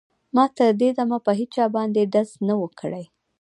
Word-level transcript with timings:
ما 0.35 0.45
تر 0.57 0.71
دې 0.79 0.89
دمه 0.97 1.17
په 1.25 1.31
هېچا 1.39 1.65
باندې 1.75 2.09
ډز 2.13 2.29
نه 2.47 2.55
و 2.59 2.63
کړی 2.79 3.05